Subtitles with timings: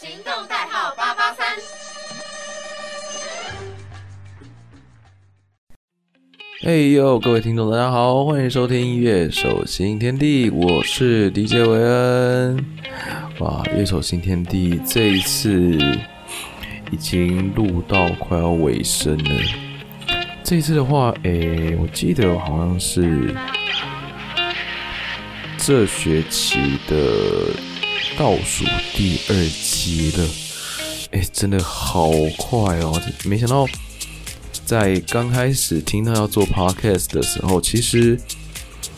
[0.00, 1.46] 行动代号八八三。
[6.62, 12.64] 嘿呦，各位听众，大家好，欢迎收听《乐手新天地》，我是 DJ 维恩。
[13.40, 15.78] 哇，《乐手新天地》这一次
[16.90, 19.40] 已经录到快要尾声了。
[20.42, 23.34] 这一次的话，诶，我记得好像是
[25.58, 26.96] 这学期的
[28.18, 28.64] 倒数
[28.94, 30.28] 第二集急了。
[31.12, 33.00] 诶，真的好快哦！
[33.24, 33.66] 没想到。
[34.66, 38.16] 在刚开始听到要做 podcast 的时候，其实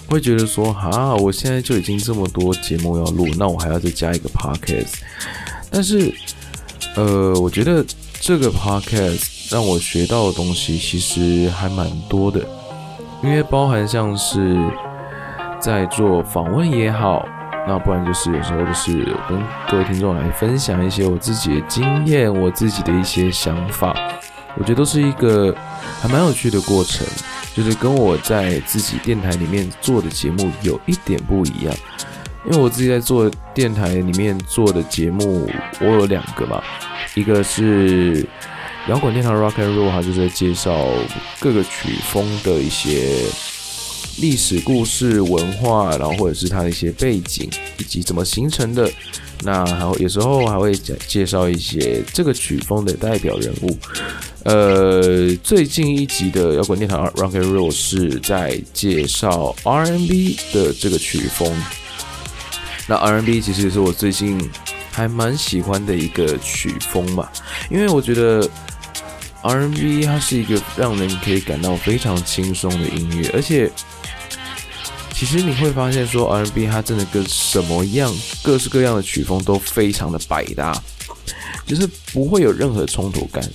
[0.07, 4.97] 会觉得说，哈，我现在就已经这么多节目要录，那我还要再加一个 podcast。
[5.71, 6.13] 但是，
[6.95, 7.83] 呃，我觉得
[8.21, 12.47] 这个 podcast 让我学到的东西其实还蛮多的，
[13.23, 14.55] 因为包含像是
[15.59, 17.27] 在做访问也好，
[17.67, 18.93] 那不然就是有时候就是
[19.29, 19.41] 跟
[19.71, 23.97] 各位听众来分享一些我自己的经验，我自己的一些想法。
[24.57, 25.55] 我觉得都是一个
[26.01, 27.07] 还蛮有趣的过程，
[27.55, 31.75] 就是跟我在自己电台里面做的节目有一点不一样。
[32.45, 35.49] 因为我自己在做电台里面做的节目，
[35.81, 36.61] 我有两个嘛，
[37.15, 38.27] 一个是
[38.89, 40.89] 摇滚电台 Rock and Roll，它就是在介绍
[41.39, 43.15] 各个曲风的一些
[44.23, 48.89] 历史故事、文化，然后或者是它的一些背景以及怎么形成的。
[49.43, 53.77] 那还有有时候还会讲介绍一些这个曲风的代表人物。
[54.45, 61.53] 呃，最近一集的摇滚电台 Rock and Roll 是在介绍 R&B 的这个曲风。
[62.87, 64.49] 那 R&B 其实也是我最近
[64.93, 67.29] 还蛮喜欢的一个曲风嘛，
[67.69, 68.49] 因为我觉得
[69.43, 73.69] R&B 它是一个让人可以感到非常轻松的音乐，而且
[75.25, 80.77] 其实你会发现说 R&B 它真的跟什么样各式各样的曲风都非常的百搭，
[81.65, 83.49] 就是不会有任何冲突感。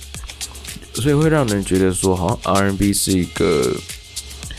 [0.94, 3.76] 所以会让人觉得说，好像 R&B 是一个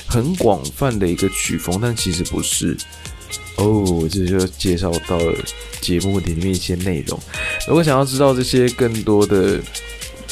[0.05, 2.77] 很广泛的一个曲风，但其实不是。
[3.55, 5.35] 哦，这就介绍到了
[5.81, 7.19] 节目里面一些内容。
[7.67, 9.59] 如果想要知道这些更多的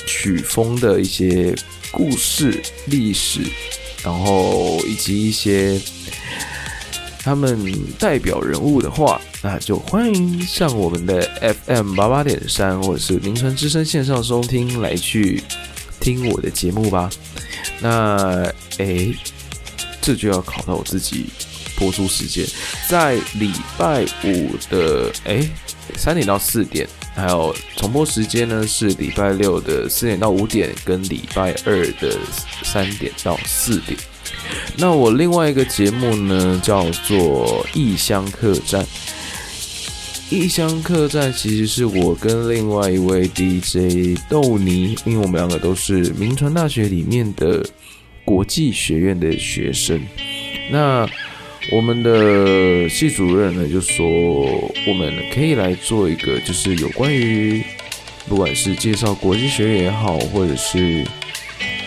[0.06, 1.56] 曲风的一些
[1.90, 3.42] 故事、历史，
[4.04, 5.82] 然后以及一些
[7.28, 7.60] 他们
[8.00, 11.30] 代表人物的话，那就欢迎上我们的
[11.66, 15.44] FM 八八点三，或者是凌晨之声线上收听来去。
[16.00, 17.10] 听我的节目吧。
[17.82, 19.14] 那诶，
[20.00, 21.26] 这就要考到我自己
[21.76, 22.46] 播出时间，
[22.88, 25.50] 在礼拜五的诶
[25.98, 32.18] 三点到四点，还有重播时间呢是礼拜六的四点到五点，跟礼拜二的
[32.64, 34.00] 三点到四点。
[34.76, 38.86] 那我另外一个节目呢叫做异乡客栈。
[40.30, 47.66] 异乡客栈其实是我跟另外一位 DJ 豆泥，因为我们两个都是名传大学里面的
[48.26, 50.02] 国际学院的学生。
[50.70, 51.08] 那
[51.72, 54.06] 我们的系主任呢就说，
[54.86, 57.64] 我们可以来做一个，就是有关于
[58.28, 61.06] 不管是介绍国际学院也好，或者是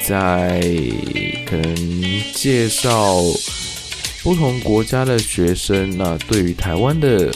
[0.06, 0.61] 在
[1.47, 3.22] 可能介绍
[4.22, 7.33] 不同国家的学生，那对于台湾的。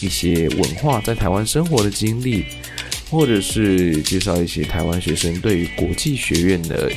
[0.00, 2.44] 一些文化在台湾生活的经历，
[3.08, 6.90] 或者是介绍一些台湾学生对于国际学院的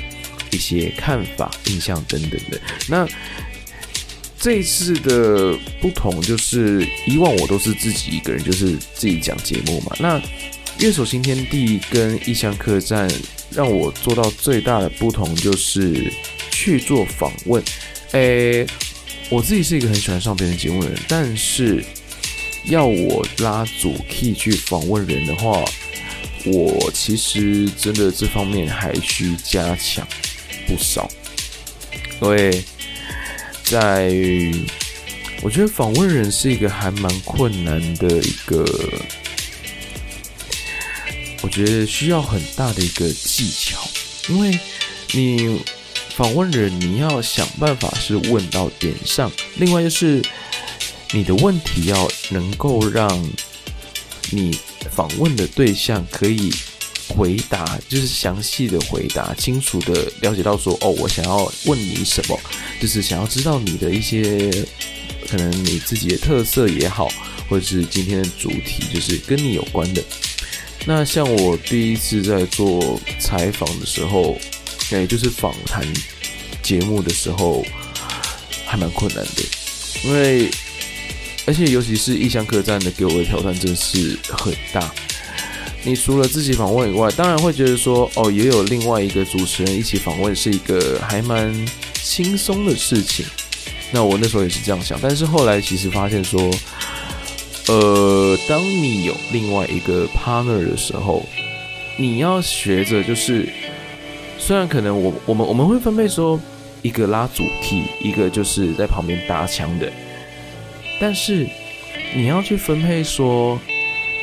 [0.49, 2.59] 一些看法、印象等等的。
[2.89, 3.07] 那
[4.39, 9.95] 这一次的不同就是，以往我都是自己一个人，就是自己讲节目嘛。
[9.99, 10.19] 那
[10.79, 13.07] 乐手新天地跟异乡客栈
[13.49, 16.11] 让我做到最大的不同就是
[16.51, 17.63] 去做访问。
[18.11, 18.65] 诶，
[19.29, 21.83] 我自己是一个很喜欢上别人节目的人，但是。
[22.67, 25.63] 要我拉主 key 去访问人的话，
[26.45, 30.03] 我其实真的这方面还需加强
[30.65, 31.07] 不少。
[32.19, 32.63] 因为
[33.61, 34.11] 在
[35.43, 38.65] 我觉得访问人是一个还蛮困难的一个，
[41.45, 43.87] 我觉得需要很大的一个技巧，
[44.29, 44.59] 因为
[45.11, 45.61] 你
[46.15, 50.23] 访问人你要想办法是问到点上，另外就是。
[51.11, 53.07] 你的问题要能够让
[54.31, 54.57] 你
[54.91, 56.51] 访问的对象可以
[57.07, 62.37] 回答，就是详细的回答，清楚的了解到说，哦，我想要问你什么，
[62.81, 64.51] 就是想要知道你的一些
[65.29, 67.07] 可能你自己的特色也好，
[67.47, 70.03] 或者是今天的主题就是跟你有关的。
[70.85, 74.37] 那像我第一次在做采访的时候，
[74.91, 75.85] 也就是访谈
[76.61, 77.65] 节目的时候，
[78.65, 79.43] 还蛮困难的，
[80.03, 80.49] 因为。
[81.47, 84.91] 而且，尤其是异乡客栈的给我的挑战真是很大。
[85.83, 91.53] 你除了自己访问以外，当然会觉得说，哦，也有另外一个主持人一起访问，是一个还蛮
[91.93, 93.23] 轻松的事情。
[93.91, 96.49] 那我那时候也是这样想，但是后来其实发现说，
[97.67, 101.25] 呃，当你有另外一个 partner 的时候，
[101.97, 103.49] 你要学着就是，
[104.37, 106.39] 虽然可能我我们我们会分配说，
[106.81, 109.91] 一个拉主题，一个就是在旁边搭腔的，
[110.99, 111.47] 但是
[112.15, 113.59] 你要去分配说，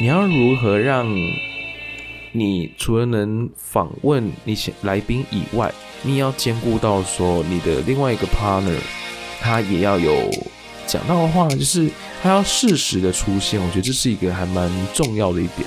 [0.00, 1.06] 你要如何让。
[2.34, 8.78] 你除了能访问那些来宾以外，你也要兼顾到说你的另外一个 partner，
[9.38, 10.30] 他也要有
[10.86, 11.88] 讲到的话，就是
[12.22, 13.60] 他要适时的出现。
[13.60, 15.66] 我觉得这是一个还蛮重要的一点，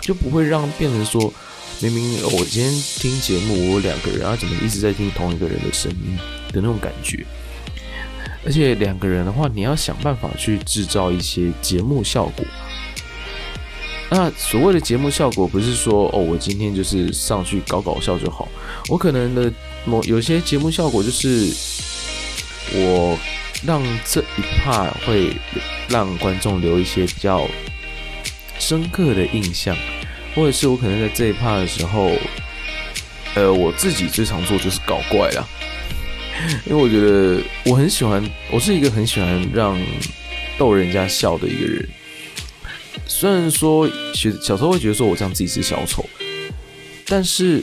[0.00, 1.32] 就不会让变成说，
[1.80, 6.16] 明明我今天听节目，我两个人啊，怎么一直在听同一个人的声音
[6.52, 7.24] 的那种感觉。
[8.46, 12.44] 而且两个人的话，你要想办法去制造一些节目效果。
[14.10, 18.46] 那所谓的节目效果，不是说哦，我今天就是上去搞搞笑就好。
[18.88, 19.50] 我可能的
[19.86, 21.50] 某有些节目效果，就是
[22.74, 23.18] 我
[23.62, 25.32] 让这一 part 会
[25.88, 27.48] 让观众留一些比较
[28.58, 29.76] 深刻的印象，
[30.34, 32.12] 或者是我可能在这一 part 的时候，
[33.34, 35.46] 呃，我自己最常做就是搞怪啦，
[36.66, 39.80] 因为我觉得我很喜欢，我是一个很喜欢让
[40.58, 41.88] 逗人家笑的一个人。
[43.06, 46.08] 虽然说学小时候会觉得说我这样自己是小丑，
[47.06, 47.62] 但是，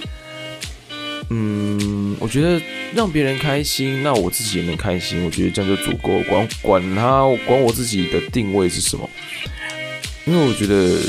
[1.34, 2.62] 嗯，我觉得
[2.94, 6.20] 让别人开心，那我自己也能开心，我觉得这样就足够。
[6.28, 9.10] 管管他，管我自己的定位是什么？
[10.26, 11.00] 因为我觉得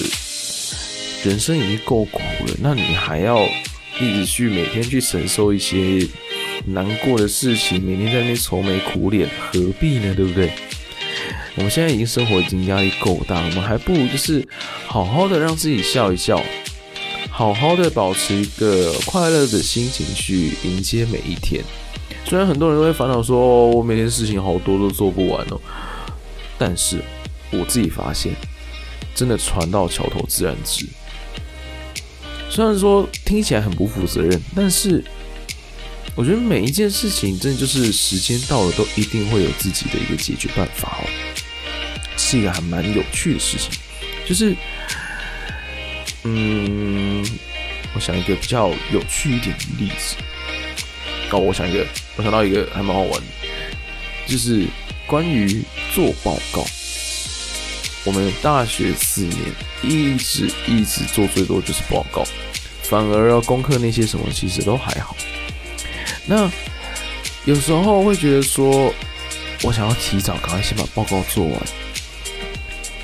[1.24, 3.44] 人生已经够苦了，那你还要
[4.00, 6.06] 一直去每天去承受一些
[6.66, 10.14] 难过的事情，每天在那边愁眉苦脸，何必呢？
[10.14, 10.52] 对不对？
[11.56, 14.46] 我们现在已经生活已经压力够大，我们还不如就是
[14.86, 16.40] 好好的让自己笑一笑，
[17.42, 21.60] 好好的保持一个快乐的心情去迎接每一天。
[22.24, 25.60] 虽然很多人都会烦恼说，我每天事情好多都做不完哦，
[26.56, 27.02] 但是
[27.50, 28.32] 我自己发现，
[29.12, 30.86] 真的船到桥头自然直。
[32.48, 35.02] 虽然说听起来很不负责任，但是
[36.14, 41.10] 我觉得每一件事情真的就是时间到了，都一定会有自己的一个解决办法哦。
[42.16, 43.68] 是一个还蛮有趣的事情，
[44.24, 44.54] 就是，
[46.24, 47.24] 嗯，
[47.94, 50.16] 我想一个比较有趣一点的例子。
[51.30, 51.86] 哦，我想一个，
[52.16, 53.26] 我想到一个还蛮好玩的，
[54.26, 54.66] 就是
[55.06, 55.62] 关于
[55.94, 56.64] 做报告。
[58.04, 59.38] 我们大学四年
[59.82, 62.24] 一直一直做最多就是报告，
[62.82, 65.16] 反而要功课那些什么其实都还好。
[66.26, 66.50] 那
[67.44, 68.92] 有时候会觉得说，
[69.62, 71.62] 我想要提早赶快先把报告做完。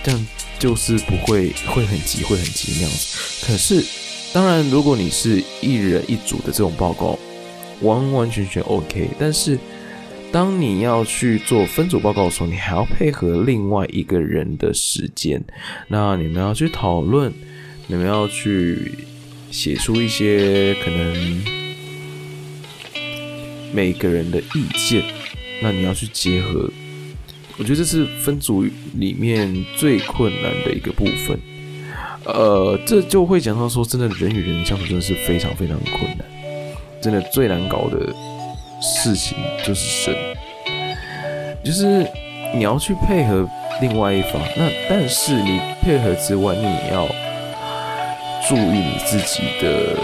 [0.02, 0.26] 这样
[0.58, 3.46] 就是不会会很急，会很急那样子。
[3.46, 3.84] 可是，
[4.32, 7.18] 当然，如果你是一人一组的这种报告，
[7.80, 9.08] 完完全全 OK。
[9.18, 9.58] 但是，
[10.32, 15.42] 当你要去做分组报告的时候，你还要配合另外一个人的时间。
[15.86, 17.32] 那你们要去讨论，
[17.86, 18.92] 你们要去
[19.50, 21.44] 写出一些可能
[23.72, 25.02] 每个人的意见。
[25.62, 26.70] 那你要去结合。
[27.58, 28.64] 我觉得这是分组
[28.94, 31.36] 里面最困难的一个部分，
[32.24, 36.24] 呃，这就会讲到说，真的人与人相处真的是非常非常困难，
[37.02, 38.14] 真的最难搞的
[38.80, 40.14] 事情就是神，
[41.64, 42.06] 就是
[42.54, 43.48] 你要去配合
[43.80, 47.08] 另外一方，那但是你配合之外，你也要
[48.48, 49.96] 注意你自己的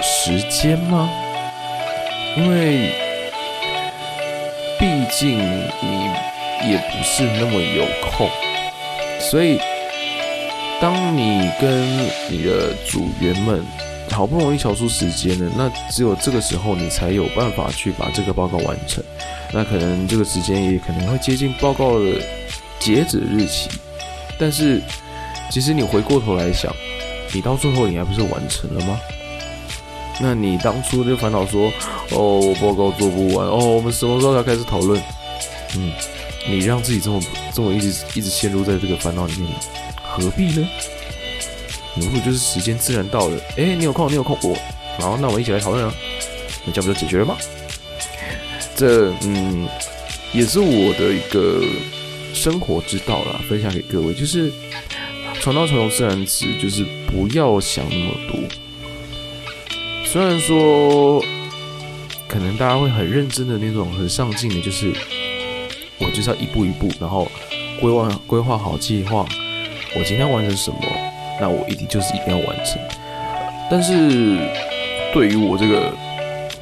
[0.00, 1.10] 时间吗？
[2.36, 3.03] 因为。
[5.04, 8.26] 毕竟你也不是那么有空，
[9.20, 9.60] 所以
[10.80, 13.62] 当你跟你的组员们
[14.10, 19.04] 好不容易调出时间了，那只有这个时候你才有办法去把这个报告完成。
[19.52, 22.18] 那可能这个时间也可能会接近报告的
[22.80, 23.68] 截止日期，
[24.38, 24.80] 但是
[25.50, 26.74] 其实你回过头来想，
[27.34, 28.98] 你到最后你还不是完成了吗？
[30.20, 31.72] 那你当初就烦恼说，
[32.10, 35.00] 哦，我报告做不完，哦，我们什么时候才开始讨论？
[35.76, 35.92] 嗯，
[36.48, 37.20] 你让自己这么
[37.52, 39.50] 这么一直一直陷入在这个烦恼里面，
[40.02, 40.68] 何必呢？
[41.96, 44.54] 如果就是时间自然到了，哎，你有空，你有空，我，
[44.98, 45.92] 好，那我们一起来讨论啊，
[46.64, 47.36] 那这样不就解决了吗？
[48.76, 49.68] 这，嗯，
[50.32, 51.62] 也是我的一个
[52.32, 54.52] 生活之道啦，分享给各位，就是
[55.40, 58.40] 船到桥头自然直，就是不要想那么多。
[60.14, 61.20] 虽然说，
[62.28, 64.92] 可能大家会很认真的那种，很上进的，就是
[65.98, 67.26] 我就是要一步一步，然后
[67.80, 69.26] 规划规划好计划，
[69.96, 70.78] 我今天完成什么，
[71.40, 72.80] 那我一定就是一定要完成。
[73.68, 74.38] 但是
[75.12, 75.92] 对于我这个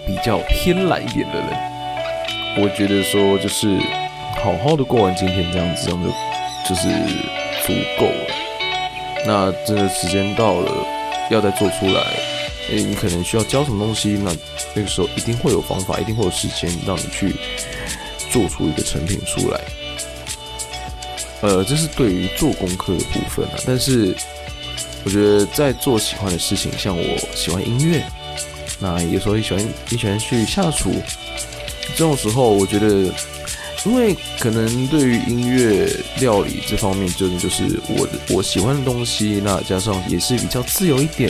[0.06, 3.78] 比较偏懒一点的人，我觉得说就是
[4.42, 6.08] 好好的过完今天这样子，这样就
[6.70, 6.88] 就是
[7.66, 8.34] 足够了。
[9.26, 10.72] 那真的时间到了，
[11.30, 12.00] 要再做出来，
[12.70, 14.34] 诶，你可能需要教什么东西，那
[14.74, 17.34] 那个时候一定会有方法，一定会有时间让你去
[18.30, 19.60] 做出一个成品出来。
[21.40, 23.54] 呃，这是对于做功课的部分啊。
[23.66, 24.14] 但是
[25.04, 28.04] 我觉得在做喜欢的事情，像我喜欢音乐，
[28.78, 30.94] 那有时候也喜欢也喜欢去下厨，
[31.96, 33.12] 这种时候我觉得。
[33.84, 35.90] 因为可能对于音乐
[36.20, 41.28] 料理这方面，真的就是我的我喜欢的东西，那加上也是比较自由一点，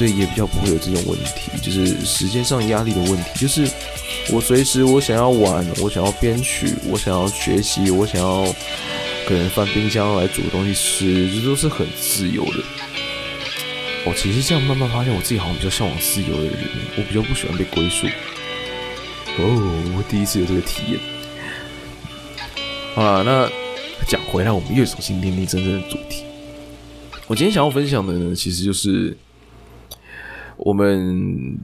[0.00, 3.22] 所以也比较不会有这种问题，就是时间上压力的问题。
[3.38, 3.68] 就是
[4.32, 8.46] 我随时我想要玩，我想要编曲，我想要学习，我想要
[9.28, 12.64] 可能翻冰箱来煮东西吃，这都是很自由的。
[14.06, 16.54] 我其实这样慢慢发现，我自己好像比较向往自由的人，
[16.96, 18.06] 我比较不喜欢被归属。
[19.36, 20.98] 哦，我第一次有这个体验。
[22.96, 23.46] 啊，那
[24.08, 26.24] 讲回来，我们乐手新天地真正的主题，
[27.26, 29.14] 我今天想要分享的呢，其实就是
[30.62, 31.58] 我们，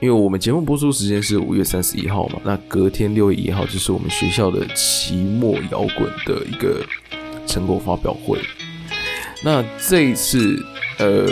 [0.00, 6.84] 因为我们节目播出时间是五月三十一号嘛，那隔天六月一号就是我们学校的期末摇滚的一个
[7.46, 8.38] 成果发表会。
[9.42, 10.62] 那这一次，
[10.98, 11.24] 呃，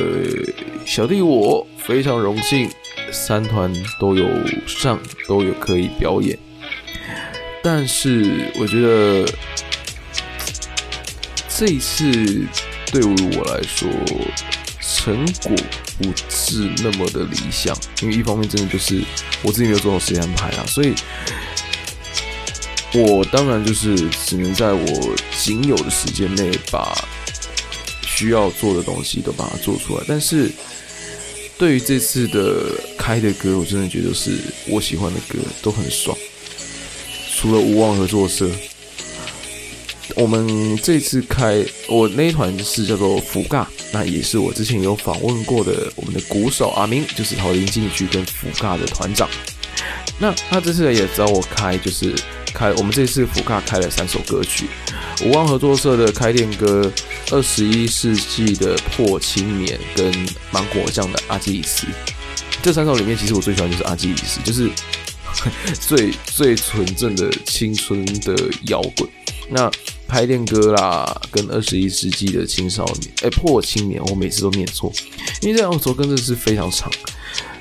[0.86, 2.68] 小弟我非常荣幸，
[3.12, 4.26] 三团都有
[4.66, 4.98] 上，
[5.28, 6.38] 都有可以表演。
[7.62, 9.28] 但是我觉得
[11.48, 12.04] 这一次
[12.92, 13.88] 对于我来说，
[14.80, 15.56] 成果
[15.98, 19.02] 不是那么的理想，因为一方面真的就是
[19.42, 20.94] 我自己没有做好时间安排啊，所以
[22.92, 26.96] 我当然就是只能在我仅有的时间内把
[28.06, 30.04] 需要做的东西都把它做出来。
[30.08, 30.50] 但是
[31.58, 34.38] 对于这次的开的歌，我真的觉得是
[34.68, 36.16] 我喜欢的歌，都很爽。
[37.34, 38.50] 除了无望合作社，
[40.16, 49.28] 我们这次开我那一团是叫做福嘎，那也是我之前有访问过的我们的鼓手阿明，就是桃林进去跟福嘎的团长。
[50.18, 52.14] 那他这次也找我开，就是
[52.54, 54.66] 开我们这次福嘎开了三首歌曲，
[55.22, 56.90] 无望合作社的开店歌，
[57.30, 60.10] 二十一世纪的破青年跟
[60.50, 61.86] 芒果酱的阿基里斯。
[62.62, 64.70] 这三首里面，其实我最喜欢就是阿基里斯，就是。
[65.86, 68.34] 最最纯正的青春的
[68.68, 69.06] 摇滚，
[69.50, 69.70] 那
[70.08, 74.92] 拍电歌啦，跟二十一世纪的青少年，哎，破青年，我每次都念错，
[75.42, 76.90] 因为这两首歌真的是非常长。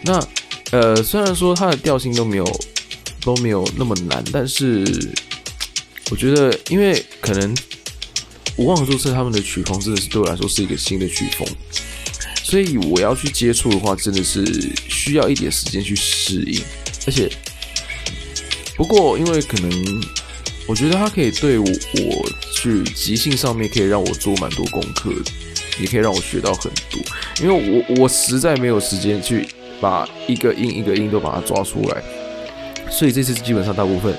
[0.04, 0.28] 那
[0.72, 2.62] 呃，虽然说它的调性都没有
[3.22, 4.86] 都没有那么难，但是
[6.12, 7.56] 我觉得，因为可能
[8.58, 11.48] 无望注册他们的曲风真的是对我来说是一个新的曲风，
[12.44, 14.46] 所以我要去接触的话，真的是
[14.88, 16.62] 需要一点时间去适应，
[17.08, 17.30] 而且。
[18.78, 19.72] 不过，因为可能，
[20.68, 25.12] 我觉得它可以对我我去即兴上面可以让我做蛮多功课，
[25.80, 27.00] 也可以让我学到很多。
[27.42, 29.48] 因为我我实在没有时间去
[29.80, 32.04] 把一个音一个音都把它抓出来，
[32.90, 34.18] 所以这次基本上大部分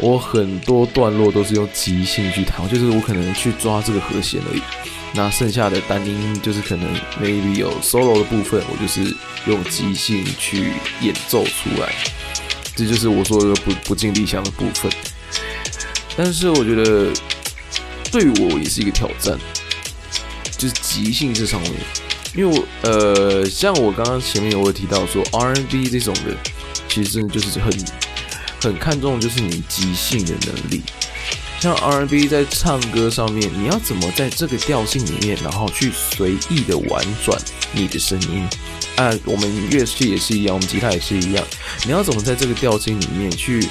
[0.00, 4.62] 我很多段落都是用即兴去弹，就是我可能去抓这个和弦而已。
[5.16, 6.88] 那剩下的单音就是可能
[7.22, 9.14] maybe 有 solo 的部分，我就是
[9.46, 10.72] 用即兴去
[11.02, 11.92] 演奏出来。
[12.74, 14.90] 这就是我说的不不尽理想的部分，
[16.16, 17.12] 但是我觉得
[18.10, 19.38] 对我也是一个挑战，
[20.56, 21.72] 就是即兴这上面，
[22.34, 26.36] 因为我呃，像我刚刚前面有提到说 R&B 这种的，
[26.88, 27.72] 其实真的就是很
[28.62, 30.82] 很看重就是你即兴的能力，
[31.60, 37.36] 像 R&B 在唱歌上面，你要怎么在这个调性里面，然后去随意的婉转
[37.72, 38.46] 你的声音。
[38.96, 41.44] 啊，我们乐器也是一样，我们吉他也是一样。
[41.84, 43.68] 你要怎么在这个调性里面去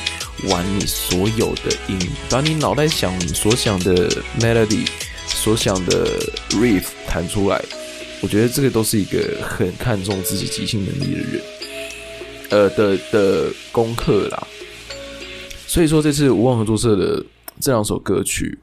[0.50, 1.98] 玩你所有的音，
[2.30, 4.10] 把你脑袋想所想的
[4.40, 4.88] melody、
[5.28, 6.06] 所想的
[6.52, 7.64] riff 弹出来？
[8.22, 11.42] 我觉得这个都是一个很看重自己即兴能力的人，
[12.50, 14.48] 呃的的功课啦。
[15.68, 17.24] 所以说，这次无望合作社的
[17.60, 18.58] 这两首歌曲。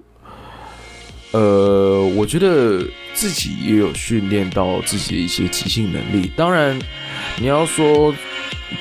[1.33, 2.83] 呃，我觉得
[3.15, 6.31] 自己也有训练到自己的一些即兴能力。
[6.37, 6.77] 当然，
[7.39, 8.15] 你要说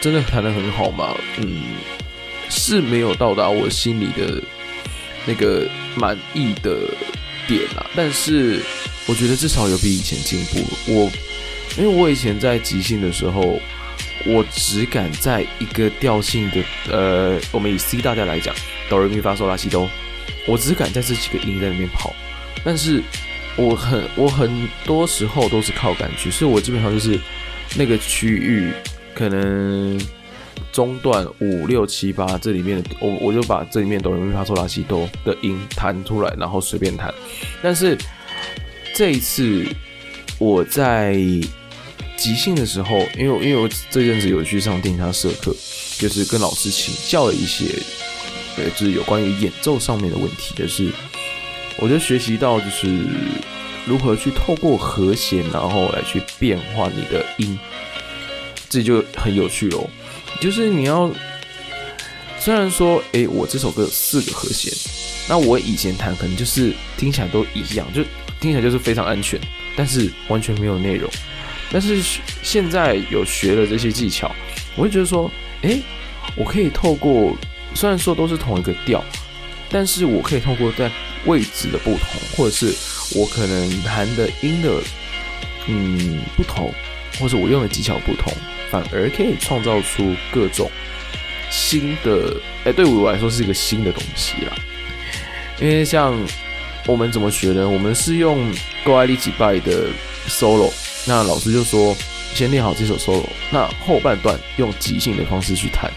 [0.01, 1.61] 真的弹得很好嘛，嗯，
[2.49, 4.41] 是没有到达我心里的
[5.25, 6.77] 那个满意的
[7.47, 7.85] 点啊。
[7.95, 8.59] 但是，
[9.07, 10.65] 我觉得至少有比以前进步。
[10.91, 11.11] 我
[11.77, 13.61] 因为我以前在即兴的时候，
[14.25, 18.53] 我只敢在一个调性的，呃，我们以 C 大调来讲，
[18.89, 19.89] 哆来咪发嗦拉西哆，
[20.47, 22.13] 我只敢在这几个音在那边跑。
[22.63, 23.01] 但是
[23.55, 27.17] 我很我很多时候都是靠感觉，所以我基本上就是
[27.75, 28.71] 那个区域
[29.13, 29.97] 可能
[30.71, 37.13] 中段五六七八这里面的，我我就把这里面哆来咪发嗦拉西哆的音弹出来，然后随便弹。
[37.61, 37.97] 但是
[38.95, 39.65] 这一次
[40.37, 41.15] 我在
[42.17, 45.55] 即兴的时候，因为因为我这阵子有去上电吉他社课，
[45.97, 47.65] 就是跟老师请教了一些，
[48.55, 50.91] 对，就是有关于演奏上面的问题，就是
[51.77, 52.87] 我就学习到就是
[53.85, 57.57] 如何去透过和弦，然后来去变化你的音，
[58.69, 59.89] 这就很有趣喽。
[60.39, 61.11] 就是你要
[62.39, 64.71] 虽然说，诶，我这首歌有四个和弦，
[65.27, 68.01] 那我以前弹可能就是听起来都一样，就
[68.39, 69.39] 听起来就是非常安全，
[69.75, 71.09] 但是完全没有内容。
[71.71, 72.01] 但是
[72.41, 74.33] 现在有学了这些技巧，
[74.75, 75.29] 我会觉得说，
[75.61, 75.81] 诶，
[76.35, 77.35] 我可以透过
[77.75, 79.03] 虽然说都是同一个调，
[79.69, 80.89] 但是我可以透过在
[81.25, 82.73] 位置的不同，或者是
[83.15, 84.81] 我可能弹的音的
[85.67, 86.73] 嗯不同，
[87.19, 88.33] 或者我用的技巧不同，
[88.71, 90.69] 反而可以创造出各种
[91.51, 94.55] 新的，诶，对我来说是一个新的东西啦。
[95.59, 96.17] 因为像
[96.85, 97.67] 我们怎么学呢？
[97.67, 98.51] 我们是用
[98.83, 99.87] Go 爱丽几拜的
[100.27, 100.71] solo。
[101.05, 101.95] 那老师就说，
[102.33, 105.91] 先练好这首 solo，那后半段用即兴的方式去弹。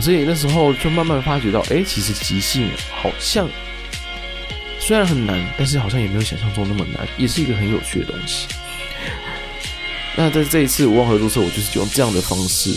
[0.00, 3.48] 所以那时候就慢慢发觉到，哎，其实即兴好像
[4.78, 8.46] 虽然很难，但是好像也没有想象中那么难，也是一个很有趣的东西。
[10.20, 12.72] 那在这一次无望合作社，我就是用这样的方式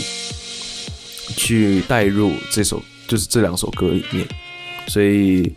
[1.36, 4.28] 去带入这首，就是这两首歌里面。
[4.88, 5.52] 所以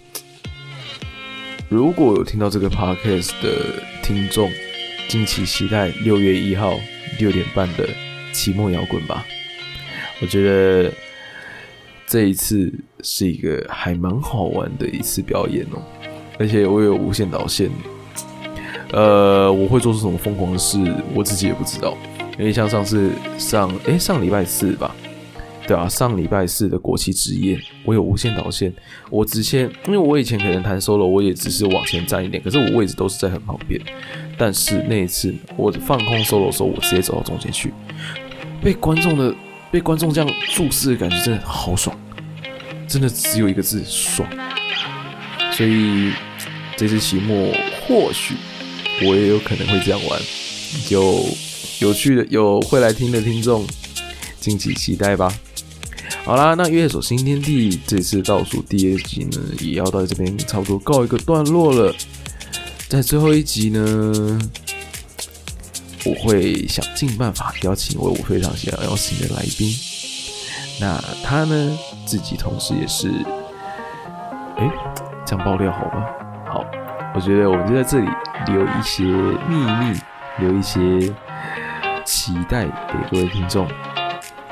[1.68, 4.50] 如果有听到这个 podcast 的听众，
[5.08, 6.80] 敬请期待六月一号
[7.18, 7.86] 六点半的
[8.32, 9.22] 期末摇滚吧。
[10.22, 10.90] 我觉得
[12.06, 12.72] 这一次
[13.02, 15.82] 是一个还蛮好玩的一次表演哦，
[16.38, 17.70] 而且我有无线导线。
[18.94, 20.78] 呃，我会做出什么疯狂的事，
[21.12, 21.96] 我自己也不知道。
[22.38, 24.95] 因为像上次上诶上礼拜四吧，
[25.66, 28.73] 对啊，上礼拜四的国旗之夜，我有无限导线，
[29.10, 33.80] 我直接因为我以前可能弹 solo，我也只是往前站一点，可是我位置都是在很旁边。
[34.38, 37.75] 但是那一次我放空 solo 的时候，我直接走到中间去，
[38.62, 39.34] 被观众的
[39.73, 41.97] 被观众这样注视的感觉真的好爽，
[42.86, 44.28] 真的只有一个字爽。
[45.50, 46.12] 所以
[46.76, 47.52] 这次期末
[47.86, 48.34] 或许
[49.02, 50.21] 我也有可能会这样玩，
[50.89, 51.26] 有
[51.80, 53.67] 有趣的有会来听的听众，
[54.41, 55.33] 敬请期待吧。
[56.25, 61.95] 好啦，那乐手新天地这次倒数第二集呢，也要到这边差不多告一个段落了。
[62.89, 64.41] 在最后一集呢，
[66.04, 69.75] 我会想尽办法邀请一位我非常想要邀请的来宾。
[70.80, 73.09] 那他呢，自己同时也是，
[74.57, 74.71] 哎，
[75.26, 76.24] 这样爆料好吗？
[77.14, 78.08] 我觉得我们就在这里
[78.48, 80.00] 留一些秘密，
[80.38, 80.80] 留一些
[82.04, 83.68] 期待给各位听众，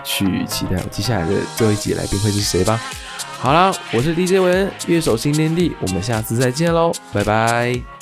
[0.04, 2.80] 去期待我接下来的最后一集来宾会是谁吧。
[3.40, 8.01] 好啦，我是 DJ 文乐手新天地，我们下次再见喽，拜拜。